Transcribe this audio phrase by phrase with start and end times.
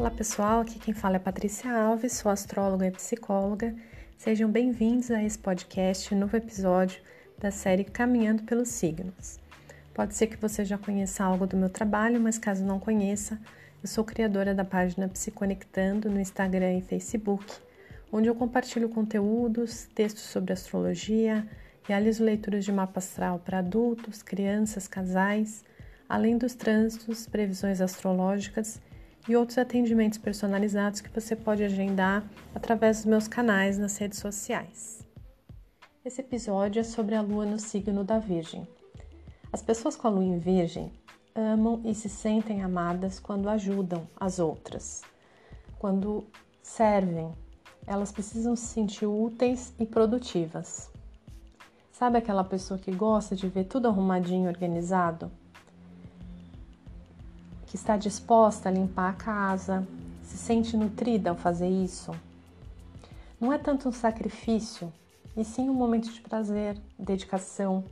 [0.00, 3.74] Olá pessoal, aqui quem fala é Patrícia Alves, sou astróloga e psicóloga.
[4.16, 7.02] Sejam bem-vindos a esse podcast, novo episódio
[7.38, 9.38] da série Caminhando pelos Signos.
[9.92, 13.38] Pode ser que você já conheça algo do meu trabalho, mas caso não conheça,
[13.82, 17.44] eu sou criadora da página Psiconectando no Instagram e Facebook,
[18.10, 21.46] onde eu compartilho conteúdos, textos sobre astrologia,
[21.82, 25.62] realizo leituras de mapa astral para adultos, crianças, casais,
[26.08, 28.80] além dos trânsitos, previsões astrológicas
[29.28, 32.24] e outros atendimentos personalizados que você pode agendar
[32.54, 35.06] através dos meus canais nas redes sociais.
[36.04, 38.66] Esse episódio é sobre a lua no signo da Virgem.
[39.52, 40.92] As pessoas com a lua em Virgem
[41.34, 45.02] amam e se sentem amadas quando ajudam as outras,
[45.78, 46.24] quando
[46.62, 47.32] servem.
[47.86, 50.90] Elas precisam se sentir úteis e produtivas.
[51.92, 55.30] Sabe aquela pessoa que gosta de ver tudo arrumadinho organizado?
[57.70, 59.86] Que está disposta a limpar a casa,
[60.24, 62.10] se sente nutrida ao fazer isso.
[63.40, 64.92] Não é tanto um sacrifício,
[65.36, 67.84] e sim um momento de prazer, dedicação,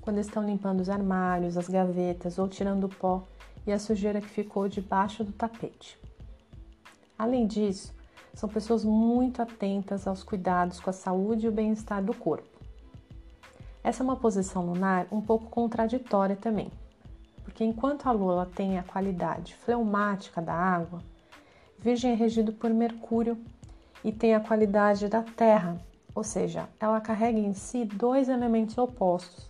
[0.00, 3.22] quando estão limpando os armários, as gavetas ou tirando o pó
[3.64, 5.96] e a sujeira que ficou debaixo do tapete.
[7.16, 7.94] Além disso,
[8.34, 12.48] são pessoas muito atentas aos cuidados com a saúde e o bem-estar do corpo.
[13.84, 16.68] Essa é uma posição lunar um pouco contraditória também
[17.60, 21.02] porque enquanto a Lua tem a qualidade fleumática da água,
[21.78, 23.36] Virgem é regido por Mercúrio
[24.02, 25.76] e tem a qualidade da Terra,
[26.14, 29.46] ou seja, ela carrega em si dois elementos opostos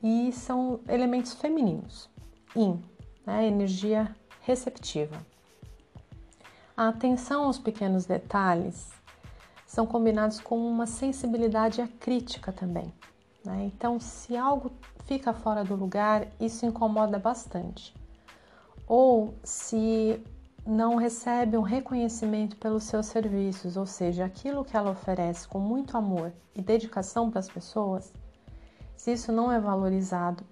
[0.00, 2.08] e são elementos femininos.
[2.54, 2.80] Yin,
[3.26, 5.16] né, energia receptiva.
[6.76, 8.92] A atenção aos pequenos detalhes
[9.66, 12.92] são combinados com uma sensibilidade à crítica também.
[13.44, 13.70] Né?
[13.74, 14.72] Então, se algo
[15.04, 17.94] fica fora do lugar, isso incomoda bastante.
[18.86, 20.22] Ou se
[20.66, 25.96] não recebe um reconhecimento pelos seus serviços, ou seja, aquilo que ela oferece com muito
[25.96, 28.12] amor e dedicação para as pessoas,
[28.96, 30.42] se isso não é valorizado,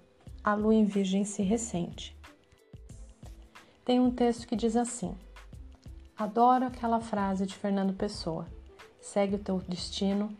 [0.43, 2.15] a lua em virgem se ressente.
[3.83, 5.15] Tem um texto que diz assim:
[6.15, 8.45] Adoro aquela frase de Fernando Pessoa:
[9.01, 10.35] segue o teu destino,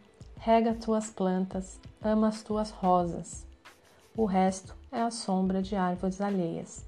[0.45, 3.47] rega tuas plantas, ama as tuas rosas.
[4.13, 6.85] O resto é a sombra de árvores alheias.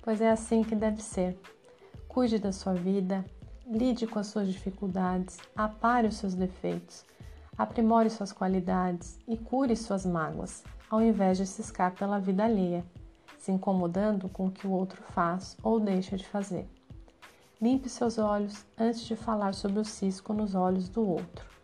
[0.00, 1.38] Pois é assim que deve ser.
[2.08, 3.22] Cuide da sua vida,
[3.66, 7.04] lide com as suas dificuldades, apare os seus defeitos,
[7.58, 12.82] aprimore suas qualidades e cure suas mágoas, ao invés de ciscar pela vida alheia,
[13.38, 16.66] se incomodando com o que o outro faz ou deixa de fazer.
[17.60, 21.55] Limpe seus olhos antes de falar sobre o cisco nos olhos do outro.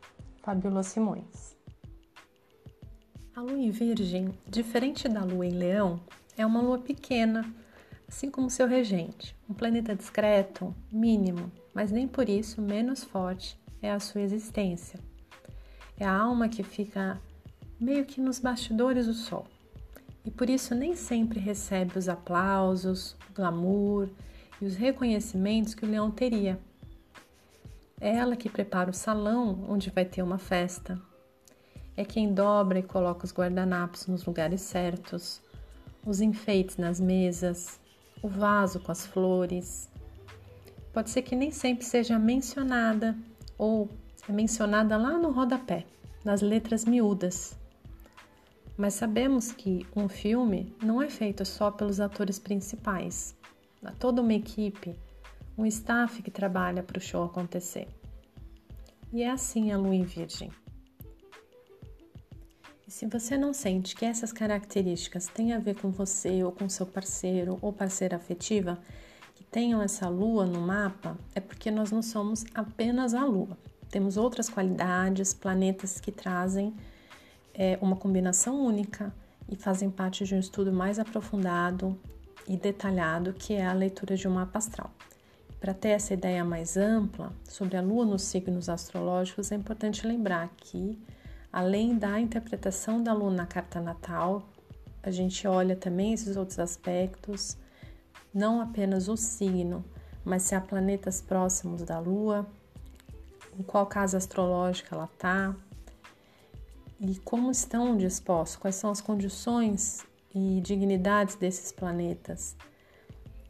[0.42, 1.56] Fabíola Simões.
[3.34, 6.00] A lua em Virgem, diferente da lua em Leão,
[6.36, 7.48] é uma lua pequena,
[8.08, 13.92] assim como seu regente, um planeta discreto, mínimo, mas nem por isso menos forte é
[13.92, 14.98] a sua existência.
[15.96, 17.20] É a alma que fica
[17.78, 19.46] meio que nos bastidores do sol
[20.24, 24.08] e por isso nem sempre recebe os aplausos, o glamour
[24.60, 26.58] e os reconhecimentos que o leão teria
[28.02, 31.00] é ela que prepara o salão onde vai ter uma festa.
[31.96, 35.40] É quem dobra e coloca os guardanapos nos lugares certos,
[36.04, 37.78] os enfeites nas mesas,
[38.20, 39.88] o vaso com as flores.
[40.92, 43.16] Pode ser que nem sempre seja mencionada
[43.56, 43.88] ou
[44.28, 45.86] é mencionada lá no rodapé,
[46.24, 47.56] nas letras miúdas.
[48.76, 53.36] Mas sabemos que um filme não é feito só pelos atores principais.
[53.84, 54.98] Há toda uma equipe
[55.56, 57.88] um staff que trabalha para o show acontecer.
[59.12, 60.50] E é assim a lua em virgem.
[62.86, 66.68] E se você não sente que essas características têm a ver com você ou com
[66.68, 68.78] seu parceiro ou parceira afetiva,
[69.34, 73.56] que tenham essa lua no mapa, é porque nós não somos apenas a lua.
[73.90, 76.74] Temos outras qualidades, planetas que trazem
[77.52, 79.14] é, uma combinação única
[79.48, 81.98] e fazem parte de um estudo mais aprofundado
[82.48, 84.90] e detalhado que é a leitura de um mapa astral.
[85.62, 90.48] Para ter essa ideia mais ampla sobre a Lua nos signos astrológicos, é importante lembrar
[90.56, 91.00] que,
[91.52, 94.42] além da interpretação da Lua na carta natal,
[95.04, 97.56] a gente olha também esses outros aspectos,
[98.34, 99.84] não apenas o signo,
[100.24, 102.44] mas se há planetas próximos da Lua,
[103.56, 105.54] em qual casa astrológica ela está
[106.98, 110.04] e como estão dispostos, quais são as condições
[110.34, 112.56] e dignidades desses planetas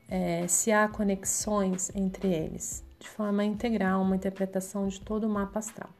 [0.08, 5.58] é, se há conexões entre eles, de forma integral, uma interpretação de todo o mapa
[5.58, 5.90] astral.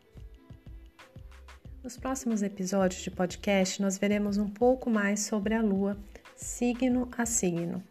[1.83, 5.99] Nos próximos episódios de podcast, nós veremos um pouco mais sobre a Lua,
[6.37, 7.83] signo a signo.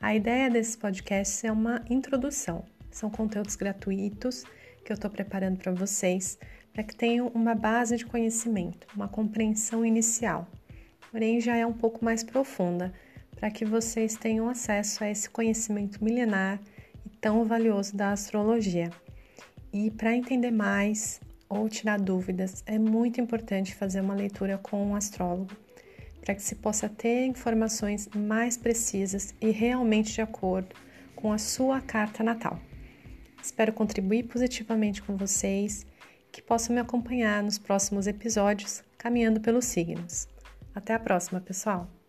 [0.00, 2.64] A ideia desses podcasts é uma introdução.
[2.90, 4.44] São conteúdos gratuitos
[4.84, 6.38] que eu estou preparando para vocês,
[6.72, 10.48] para que tenham uma base de conhecimento, uma compreensão inicial.
[11.10, 12.92] Porém, já é um pouco mais profunda,
[13.44, 16.58] para que vocês tenham acesso a esse conhecimento milenar
[17.04, 18.88] e tão valioso da astrologia.
[19.70, 24.96] E para entender mais ou tirar dúvidas, é muito importante fazer uma leitura com um
[24.96, 25.54] astrólogo,
[26.22, 30.74] para que se possa ter informações mais precisas e realmente de acordo
[31.14, 32.58] com a sua carta natal.
[33.42, 35.84] Espero contribuir positivamente com vocês,
[36.32, 40.26] que possam me acompanhar nos próximos episódios caminhando pelos signos.
[40.74, 42.03] Até a próxima, pessoal!